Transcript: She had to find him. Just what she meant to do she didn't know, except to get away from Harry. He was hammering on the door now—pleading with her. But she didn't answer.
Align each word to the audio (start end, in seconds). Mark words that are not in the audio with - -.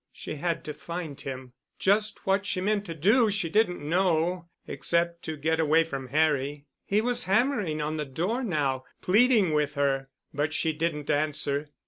She 0.11 0.37
had 0.37 0.63
to 0.63 0.73
find 0.73 1.21
him. 1.21 1.53
Just 1.77 2.25
what 2.25 2.43
she 2.47 2.59
meant 2.59 2.85
to 2.85 2.95
do 2.95 3.29
she 3.29 3.51
didn't 3.51 3.87
know, 3.87 4.49
except 4.65 5.21
to 5.25 5.37
get 5.37 5.59
away 5.59 5.83
from 5.83 6.07
Harry. 6.07 6.65
He 6.87 7.01
was 7.01 7.25
hammering 7.25 7.81
on 7.83 7.97
the 7.97 8.05
door 8.05 8.43
now—pleading 8.43 9.53
with 9.53 9.75
her. 9.75 10.09
But 10.33 10.53
she 10.55 10.73
didn't 10.73 11.11
answer. 11.11 11.69